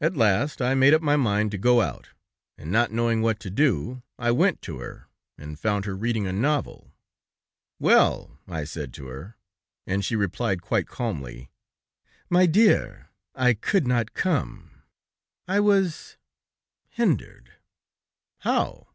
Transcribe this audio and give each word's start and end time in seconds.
At 0.00 0.16
last, 0.16 0.62
I 0.62 0.72
made 0.72 0.94
up 0.94 1.02
my 1.02 1.16
mind 1.16 1.50
to 1.50 1.58
go 1.58 1.82
out, 1.82 2.08
and 2.56 2.72
not 2.72 2.90
knowing 2.90 3.20
what 3.20 3.38
to 3.40 3.50
do, 3.50 4.02
I 4.18 4.30
went 4.30 4.62
to 4.62 4.78
her 4.78 5.06
and 5.36 5.58
found 5.60 5.84
her 5.84 5.94
reading 5.94 6.26
a 6.26 6.32
novel." 6.32 6.94
"Well!" 7.78 8.38
I 8.48 8.64
said 8.64 8.94
to 8.94 9.08
her. 9.08 9.36
And 9.86 10.02
she 10.02 10.16
replied 10.16 10.62
quite 10.62 10.86
calmly: 10.86 11.50
"My 12.30 12.46
dear 12.46 13.10
I 13.34 13.52
could 13.52 13.86
not 13.86 14.14
come; 14.14 14.70
I 15.46 15.60
was 15.60 16.16
hindered." 16.88 17.52
"How?" 18.38 18.86